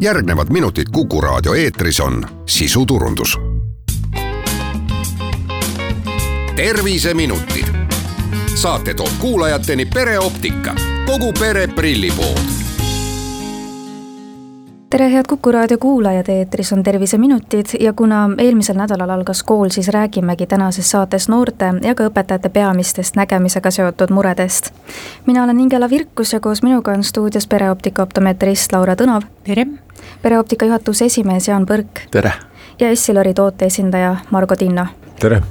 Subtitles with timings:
[0.00, 3.38] järgnevad minutid Kuku raadio eetris on sisuturundus.
[6.56, 7.66] terviseminutid.
[8.54, 10.74] saate toob kuulajateni pereoptika,
[11.06, 12.60] kogu pere prillipood
[14.90, 19.88] tere, head Kuku raadio kuulajad, eetris on Terviseminutid ja kuna eelmisel nädalal algas kool, siis
[19.88, 24.72] räägimegi tänases saates noorte ja ka õpetajate peamistest nägemisega seotud muredest.
[25.26, 29.22] mina olen Ingela Virkus ja koos minuga on stuudios pereoptika optometrist Laura Tõnav.
[29.44, 29.66] tere!
[30.22, 32.06] Pereoptika juhatuse esimees Jaan Põrk.
[32.10, 32.32] tere!
[32.80, 34.86] ja Essilori toote esindaja Margo Tinno.
[35.20, 35.42] tere!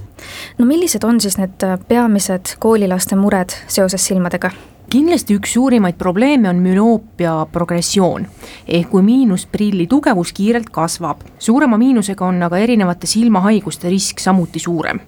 [0.57, 4.51] no millised on siis need peamised koolilaste mured seoses silmadega?
[4.89, 8.27] kindlasti üks suurimaid probleeme on müoopia progressioon.
[8.67, 14.99] ehk kui miinusprilli tugevus kiirelt kasvab, suurema miinusega on aga erinevate silmahaiguste risk samuti suurem.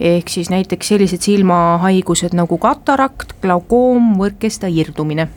[0.00, 5.28] ehk siis näiteks sellised silmahaigused nagu katarakt, glaukoom, võrkeste irdumine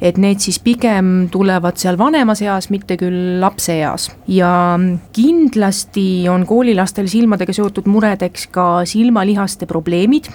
[0.00, 4.10] et need siis pigem tulevad seal vanemas eas, mitte küll lapseeas.
[4.28, 4.78] ja
[5.12, 10.28] kindlasti on koolilastel silmadega seotud muredeks ka silmalihaste probleemid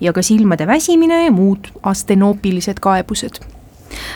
[0.00, 3.42] ja ka silmade väsimine ja muud astenoopilised kaebused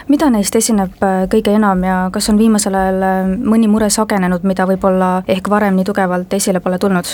[0.09, 4.45] mida neist esineb äh, kõige enam ja kas on viimasel ajal äh, mõni mure sagenenud,
[4.47, 7.13] mida võib-olla ehk varem nii tugevalt esile pole tulnud?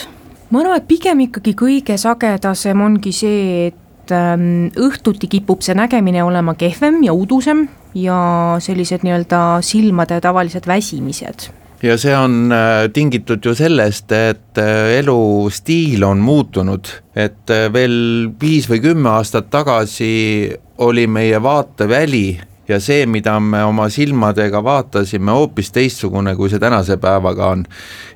[0.50, 3.80] ma arvan, et pigem ikkagi kõige sagedasem ongi see, et
[4.14, 8.18] ähm, õhtuti kipub see nägemine olema kehvem ja udusem ja
[8.60, 11.48] sellised nii-öelda silmade tavalised väsimised.
[11.84, 18.30] Ja see on äh, tingitud ju sellest, et äh, elustiil on muutunud, et äh, veel
[18.40, 22.28] viis või kümme aastat tagasi oli meie vaateväli
[22.69, 27.64] ja see, mida me oma silmadega vaatasime, hoopis teistsugune, kui see tänase päevaga on.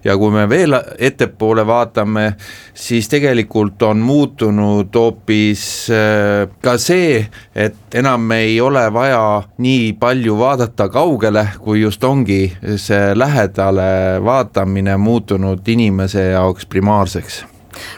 [0.05, 2.35] ja kui me veel ettepoole vaatame,
[2.75, 10.39] siis tegelikult on muutunud hoopis äh, ka see, et enam ei ole vaja nii palju
[10.39, 12.43] vaadata kaugele, kui just ongi
[12.77, 17.45] see lähedale vaatamine muutunud inimese jaoks primaarseks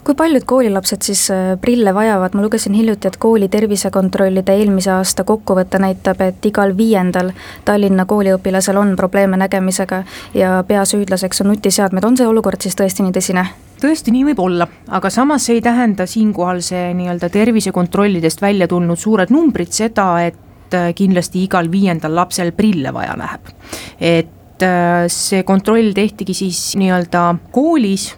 [0.04, 5.24] kui paljud koolilapsed siis äh, prille vajavad, ma lugesin hiljuti, et kooli tervisekontrollide eelmise aasta
[5.24, 7.32] kokkuvõte näitab, et igal viiendal
[7.64, 10.02] Tallinna kooliõpilasel on probleeme nägemisega
[10.34, 13.46] ja peasüüdlaseks on nutiseadmed, on see olukord siis tõesti nii tõsine?
[13.82, 19.32] tõesti, nii võib olla, aga samas ei tähenda siinkohal see nii-öelda tervisekontrollidest välja tulnud suured
[19.34, 23.52] numbrid seda, et äh, kindlasti igal viiendal lapsel prille vaja läheb.
[23.98, 27.24] et äh, see kontroll tehtigi siis nii-öelda
[27.54, 28.12] koolis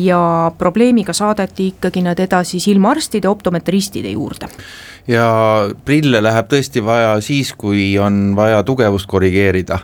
[0.00, 4.48] ja probleemiga saadeti ikkagi nad edasi silmaarstide, optometristide juurde
[5.08, 5.26] ja
[5.84, 9.78] prille läheb tõesti vaja siis, kui on vaja tugevust korrigeerida.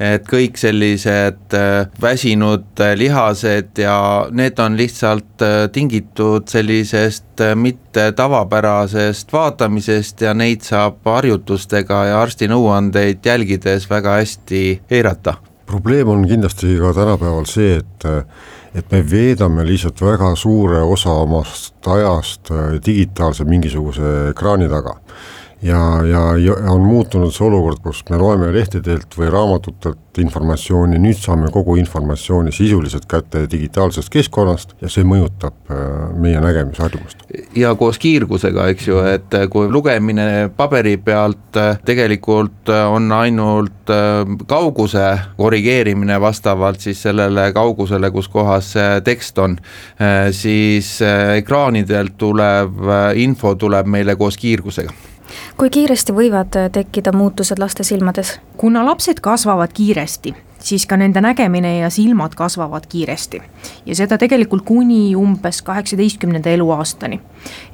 [0.00, 9.32] et kõik sellised äh, väsinud äh, lihased ja need on lihtsalt tingitud sellisest mitte tavapärasest
[9.32, 15.34] vaatamisest ja neid saab harjutustega ja arsti nõuandeid jälgides väga hästi eirata.
[15.66, 18.04] probleem on kindlasti ka tänapäeval see, et
[18.76, 24.98] et me veedame lihtsalt väga suure osa omast ajast äh, digitaalse mingisuguse ekraani taga
[25.66, 31.18] ja, ja, ja on muutunud see olukord, kus me loeme lehtedelt või raamatutelt informatsiooni, nüüd
[31.20, 35.80] saame kogu informatsiooni sisuliselt kätte digitaalsest keskkonnast ja see mõjutab äh,
[36.16, 37.26] meie nägemisharjumust.
[37.56, 43.90] ja koos kiirgusega, eks ju, et äh, kui lugemine paberi pealt äh, tegelikult on ainult
[44.50, 45.04] kauguse
[45.36, 49.54] korrigeerimine vastavalt siis sellele kaugusele, kus kohas see tekst on,
[50.34, 50.88] siis
[51.36, 54.90] ekraanidelt tulev info tuleb meile koos kiirgusega
[55.56, 58.36] kui kiiresti võivad äh, tekkida muutused laste silmades?
[58.56, 63.42] kuna lapsed kasvavad kiiresti, siis ka nende nägemine ja silmad kasvavad kiiresti.
[63.86, 67.20] ja seda tegelikult kuni umbes kaheksateistkümnenda eluaastani.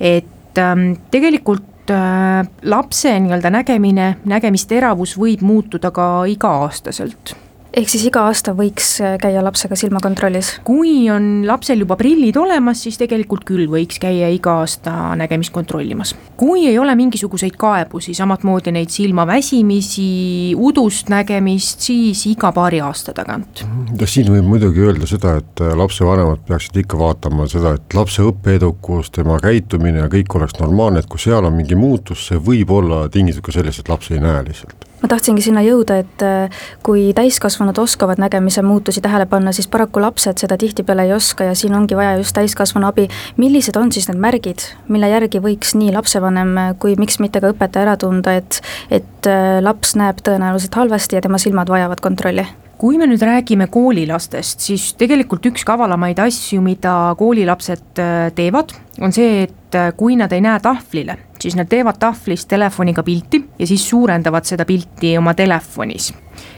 [0.00, 7.36] et ähm, tegelikult äh, lapse nii-öelda nägemine, nägemisteravus võib muutuda ka iga-aastaselt
[7.72, 10.50] ehk siis iga aasta võiks äh, käia lapsega silmakontrollis?
[10.66, 16.14] kui on lapsel juba prillid olemas, siis tegelikult küll võiks käia iga aasta nägemist kontrollimas.
[16.36, 23.64] kui ei ole mingisuguseid kaebusi, samamoodi neid silmaväsimisi, udust nägemist, siis iga paari aasta tagant.
[23.98, 28.24] ja siin võib muidugi öelda seda, et äh, lapsevanemad peaksid ikka vaatama seda, et lapse
[28.26, 32.76] õppeedukus, tema käitumine ja kõik oleks normaalne, et kui seal on mingi muutus, see võib
[32.76, 37.10] olla tingitud ka sellest, et laps ei näe lihtsalt tahtsingi sinna jõuda, et äh, kui
[37.16, 41.76] täiskasvanud oskavad nägemise muutusi tähele panna, siis paraku lapsed seda tihtipeale ei oska ja siin
[41.76, 43.08] ongi vaja just täiskasvanu abi.
[43.36, 47.86] millised on siis need märgid, mille järgi võiks nii lapsevanem kui miks mitte ka õpetaja
[47.86, 48.60] ära tunda, et,
[48.90, 52.46] et äh, laps näeb tõenäoliselt halvasti ja tema silmad vajavad kontrolli?
[52.82, 59.14] kui me nüüd räägime koolilastest, siis tegelikult üks kavalamaid asju, mida koolilapsed äh, teevad, on
[59.14, 63.66] see, et äh, kui nad ei näe tahvlile, siis nad teevad tahvlist telefoniga pilti ja
[63.66, 66.12] siis suurendavad seda pilti oma telefonis.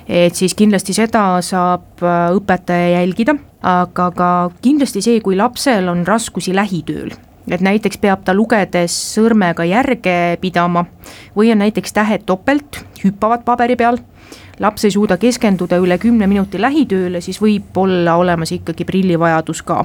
[0.08, 4.30] et siis kindlasti seda saab äh, õpetaja jälgida, aga ka
[4.62, 7.14] kindlasti see, kui lapsel on raskusi lähitööl
[7.50, 10.86] et näiteks peab ta lugedes sõrmega järge pidama
[11.36, 14.00] või on näiteks tähed topelt, hüppavad paberi peal
[14.60, 19.84] laps ei suuda keskenduda üle kümne minuti lähitööle, siis võib olla olemas ikkagi prillivajadus ka.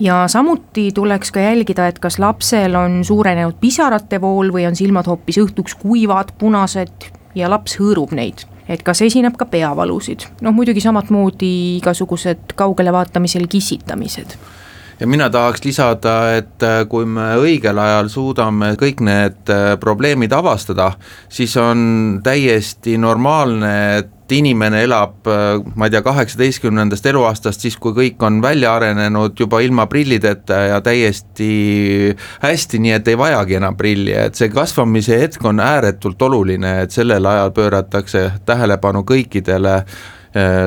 [0.00, 5.06] ja samuti tuleks ka jälgida, et kas lapsel on suurenenud pisarate vool või on silmad
[5.06, 8.46] hoopis õhtuks kuivad, punased ja laps hõõrub neid.
[8.68, 14.36] Et kas esineb ka peavalusid, noh muidugi samamoodi igasugused kaugele vaatamisel kissitamised
[15.00, 20.32] ja mina tahaks lisada, et äh, kui me õigel ajal suudame kõik need äh, probleemid
[20.36, 20.92] avastada,
[21.32, 27.96] siis on täiesti normaalne, et inimene elab, äh, ma ei tea, kaheksateistkümnendast eluaastast, siis kui
[27.96, 31.50] kõik on välja arenenud juba ilma prillideta ja täiesti
[32.44, 36.94] hästi, nii et ei vajagi enam prilli, et see kasvamise hetk on ääretult oluline, et
[36.94, 39.80] sellel ajal pööratakse tähelepanu kõikidele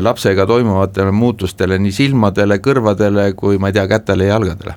[0.01, 4.73] lapsega toimuvatele muutustele nii silmadele, kõrvadele kui ma ei tea, kätele ja jalgadele.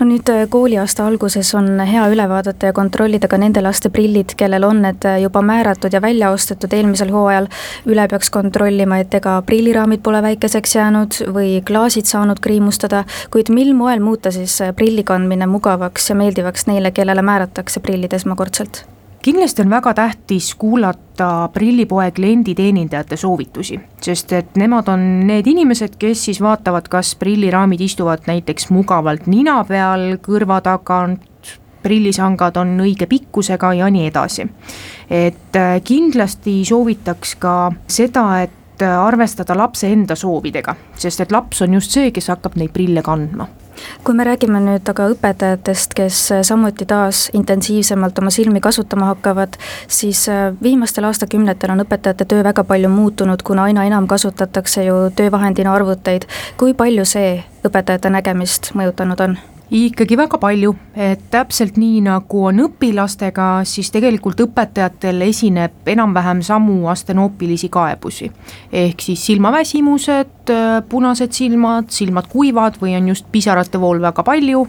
[0.00, 4.32] no nüüd äh, kooliaasta alguses on hea üle vaadata ja kontrollida ka nende laste prillid,
[4.36, 7.48] kellel on need äh, juba määratud ja välja ostetud eelmisel hooajal.
[7.86, 13.74] üle peaks kontrollima, et ega prilliraamid pole väikeseks jäänud või klaasid saanud kriimustada, kuid mil
[13.74, 18.84] moel muuta siis prilli kandmine mugavaks ja meeldivaks neile, kellele määratakse prillid esmakordselt?
[19.22, 26.24] Kindlasti on väga tähtis kuulata prillipoe klienditeenindajate soovitusi, sest et nemad on need inimesed, kes
[26.24, 31.22] siis vaatavad, kas prilliraamid istuvad näiteks mugavalt nina peal, kõrva tagant,
[31.82, 34.46] prillisangad on õige pikkusega ja nii edasi.
[35.10, 41.90] et kindlasti soovitaks ka seda, et arvestada lapse enda soovidega, sest et laps on just
[41.90, 43.48] see, kes hakkab neid prille kandma
[44.04, 49.56] kui me räägime nüüd aga õpetajatest, kes samuti taas intensiivsemalt oma silmi kasutama hakkavad,
[49.88, 54.98] siis äh, viimastel aastakümnetel on õpetajate töö väga palju muutunud, kuna aina enam kasutatakse ju
[55.16, 56.28] töövahendina arvuteid.
[56.56, 59.38] kui palju see õpetajate nägemist mõjutanud on?
[59.72, 66.88] Ikkagi väga palju, et täpselt nii, nagu on õpilastega, siis tegelikult õpetajatel esineb enam-vähem samu
[66.92, 68.30] astenoopilisi kaebusi.
[68.72, 70.52] ehk siis silmaväsimused,
[70.88, 74.66] punased silmad, silmad kuivad või on just pisarate vool väga palju,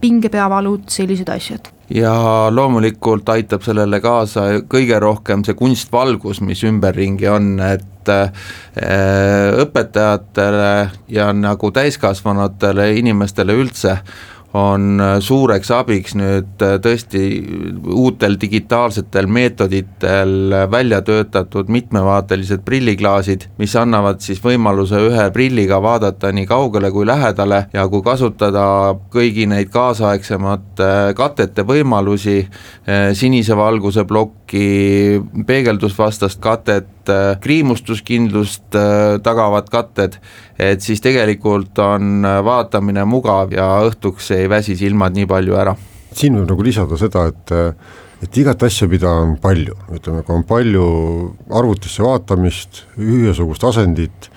[0.00, 2.14] pingepeavalud, sellised asjad ja
[2.50, 8.30] loomulikult aitab sellele kaasa kõige rohkem see kunstvalgus, mis ümberringi on, et äh,
[9.62, 10.72] õpetajatele
[11.12, 14.00] ja nagu täiskasvanutele inimestele üldse
[14.56, 17.22] on äh, suureks abiks nüüd äh, tõesti
[17.92, 26.48] uutel digitaalsetel meetoditel välja töötatud mitmevaatelised prilliklaasid, mis annavad siis võimaluse ühe prilliga vaadata nii
[26.48, 28.66] kaugele kui lähedale ja kui kasutada
[29.12, 32.38] kõigi neid kaasaegsemate katete võimalusi,
[33.18, 34.04] sinise valguse
[34.46, 36.88] plokki, peegeldusvastast katet,
[37.40, 38.70] kriimustuskindlust
[39.22, 40.18] tagavad katted,
[40.58, 45.76] et siis tegelikult on vaatamine mugav ja õhtuks ei väsi silmad nii palju ära.
[46.12, 47.52] siin võib nagu lisada seda, et
[48.22, 50.84] et igat asja, mida on palju, ütleme, kui on palju
[51.52, 54.30] arvutisse vaatamist, ühesugust asendit,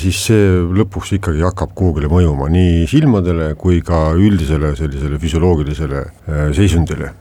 [0.00, 6.04] siis see lõpuks ikkagi hakkab kuhugile mõjuma nii silmadele kui ka üldisele sellisele füsioloogilisele
[6.56, 7.12] seisundile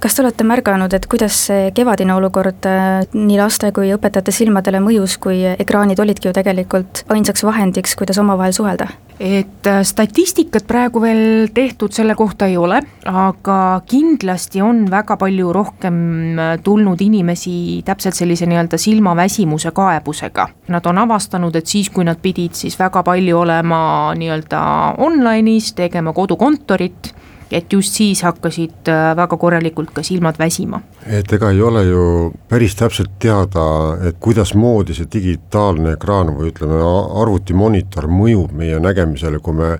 [0.00, 4.80] kas te olete märganud, et kuidas see kevadine olukord äh, nii laste kui õpetajate silmadele
[4.84, 8.90] mõjus, kui ekraanid olidki ju tegelikult ainsaks vahendiks, kuidas omavahel suhelda?
[9.20, 15.52] et äh, statistikat praegu veel tehtud selle kohta ei ole, aga kindlasti on väga palju
[15.56, 15.96] rohkem
[16.38, 20.48] äh, tulnud inimesi täpselt sellise nii-öelda silmaväsimuse kaebusega.
[20.68, 23.80] Nad on avastanud, et siis, kui nad pidid siis väga palju olema
[24.18, 24.60] nii-öelda
[25.06, 27.14] online'is, tegema kodukontorit
[27.50, 30.80] et just siis hakkasid äh, väga korralikult ka silmad väsima.
[31.06, 33.66] et ega ei ole ju päris täpselt teada,
[34.08, 36.80] et kuidasmoodi see digitaalne ekraan või ütleme,
[37.22, 39.76] arvutimonitor mõjub meie nägemisele, kui me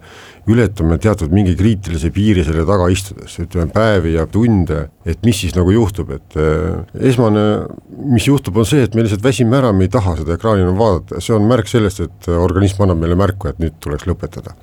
[0.52, 5.56] ületame teatud mingi kriitilise piiri selle taga istudes, ütleme päevi ja tunde, et mis siis
[5.56, 7.46] nagu juhtub, et äh, esmane,
[8.06, 10.78] mis juhtub, on see, et me lihtsalt väsime ära, me ei taha seda ekraani enam
[10.78, 14.54] vaadata, see on märk sellest, et organism annab meile märku, et nüüd tuleks lõpetada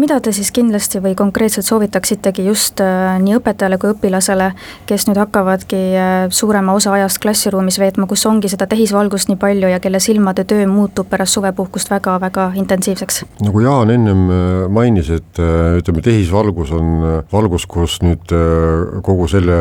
[0.00, 4.52] mida te siis kindlasti või konkreetselt soovitaksite pakutegi just äh, nii õpetajale kui õpilasele,
[4.86, 9.70] kes nüüd hakkavadki äh, suurema osa ajast klassiruumis veetma, kus ongi seda tehisvalgust nii palju
[9.70, 13.24] ja kelle silmade töö muutub pärast suvepuhkust väga-väga intensiivseks?
[13.40, 14.24] nagu Jaan ennem
[14.70, 15.40] mainis, et
[15.80, 16.90] ütleme, tehisvalgus on
[17.32, 18.32] valgus, kus nüüd
[19.06, 19.56] kogu selle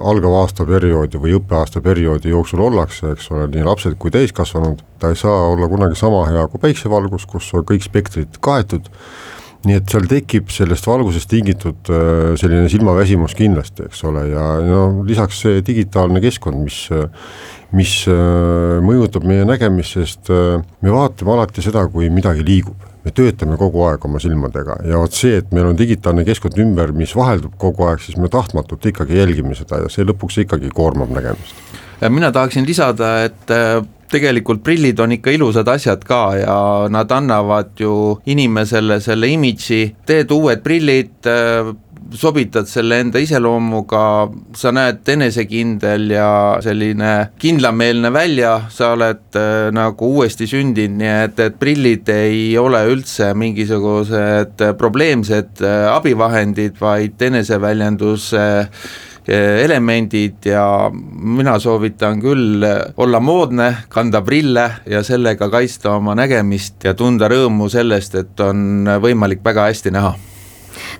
[0.00, 5.12] algava aasta perioodi või õppeaasta perioodi jooksul ollakse, eks ole, nii lapsed kui täiskasvanud, ta
[5.12, 8.90] ei saa olla kunagi sama hea kui päiksevalgus, kus on kõik spektrid kaetud.
[9.62, 15.04] Nii et seal tekib sellest valgusest tingitud äh, selline silmaväsimus kindlasti, eks ole, ja no
[15.06, 16.80] lisaks see digitaalne keskkond, mis
[17.76, 23.10] mis äh, mõjutab meie nägemist, sest äh, me vaatame alati seda, kui midagi liigub me
[23.10, 27.16] töötame kogu aeg oma silmadega ja vot see, et meil on digitaalne keskkond ümber, mis
[27.18, 31.58] vaheldub kogu aeg, siis me tahtmatult ikkagi jälgime seda ja see lõpuks ikkagi koormab nägemist.
[32.10, 33.50] mina tahaksin lisada, et
[34.12, 36.56] tegelikult prillid on ikka ilusad asjad ka ja
[36.92, 37.94] nad annavad ju
[38.28, 41.72] inimesele selle imidži, teed uued prillid, äh,
[42.14, 44.02] sobitad selle enda iseloomuga,
[44.56, 46.30] sa näed enesekindel ja
[46.64, 52.82] selline kindlameelne välja, sa oled äh, nagu uuesti sündinud, nii et, et prillid ei ole
[52.90, 62.66] üldse mingisugused probleemsed äh, abivahendid, vaid eneseväljenduse äh, elemendid ja mina soovitan küll
[62.96, 68.90] olla moodne, kanda prille ja sellega kaitsta oma nägemist ja tunda rõõmu sellest, et on
[69.02, 70.14] võimalik väga hästi näha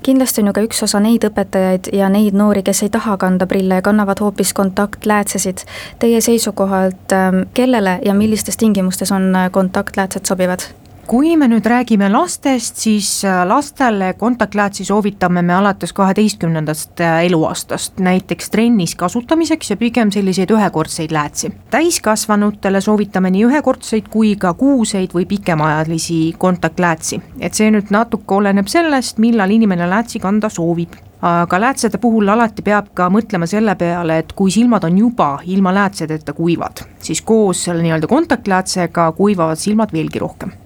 [0.02, 3.46] kindlasti on ju ka üks osa neid õpetajaid ja neid noori, kes ei taha kanda
[3.46, 5.64] prille ja kannavad hoopis kontaktläätsesid.
[5.98, 10.81] Teie seisukohalt, ähm, kellele ja millistes tingimustes on kontaktläätsed sobivad?
[11.06, 17.98] Kui me nüüd räägime lastest, siis äh, lastele kontaktläätsi soovitame me alates kaheteistkümnendast äh, eluaastast,
[17.98, 21.52] näiteks trennis kasutamiseks ja pigem selliseid ühekordseid läätsi.
[21.70, 28.70] täiskasvanutele soovitame nii ühekordseid kui ka kuuseid või pikemaajalisi kontaktläätsi, et see nüüd natuke oleneb
[28.70, 30.94] sellest, millal inimene läätsi kanda soovib.
[31.22, 35.74] Aga läätsede puhul alati peab ka mõtlema selle peale, et kui silmad on juba ilma
[35.74, 40.61] läätsedeta kuivad, siis koos selle nii-öelda kontaktläätsega kuivavad silmad veelgi rohkem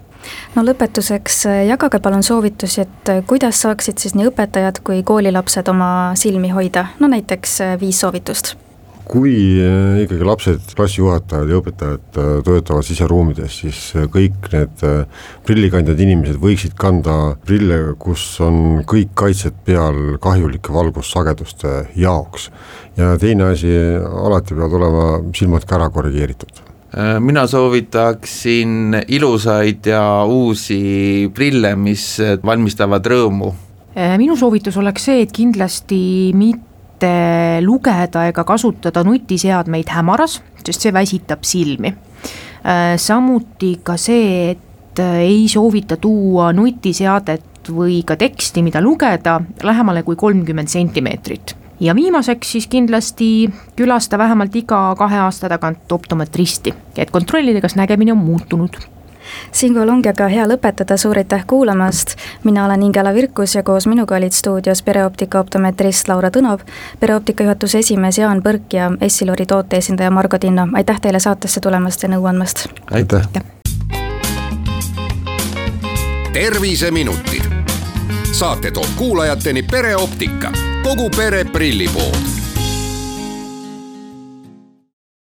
[0.56, 5.68] no lõpetuseks äh, jagage palun soovitusi, et äh, kuidas saaksid siis nii õpetajad kui koolilapsed
[5.72, 8.56] oma silmi hoida, no näiteks äh, viis soovitust.
[9.06, 9.30] Kui
[10.02, 14.82] ikkagi lapsed, klassijuhatajad ja õpetajad töötavad siseruumides, siis kõik need
[15.46, 22.50] prillikandjad inimesed võiksid kanda prille, kus on kõik kaitsed peal kahjulike valgussageduste jaoks.
[22.98, 23.70] ja teine asi,
[24.26, 26.65] alati peavad olema silmad ka ära korrigeeritud
[27.20, 33.50] mina soovitaksin ilusaid ja uusi prille, mis valmistavad rõõmu.
[33.96, 37.12] Äh, minu soovitus oleks see, et kindlasti mitte
[37.64, 41.92] lugeda ega kasutada nutiseadmeid hämaras, sest see väsitab silmi.
[42.64, 50.04] Äh, samuti ka see, et ei soovita tuua nutiseadet või ka teksti, mida lugeda, lähemale
[50.04, 57.10] kui kolmkümmend sentimeetrit ja viimaseks siis kindlasti külasta vähemalt iga kahe aasta tagant optometristi, et
[57.10, 58.76] kontrollida, kas nägemine on muutunud.
[59.52, 62.14] Siinkohal ongi aga hea lõpetada, suur aitäh kuulamast.
[62.44, 66.60] mina olen Ingela Virkus ja koos minuga olid stuudios pereoptika optometrist Laura Tõnov,
[67.00, 70.68] pereoptika juhatuse esimees Jaan Põrk ja Essilori toote esindaja Margo Tinno.
[70.74, 72.68] aitäh teile saatesse tulemast ja nõu andmast.
[72.90, 73.42] aitäh, aitäh..
[76.32, 77.42] terviseminutid,
[78.32, 80.52] saate toob kuulajateni pereoptika
[80.86, 82.45] kogu pere prillipood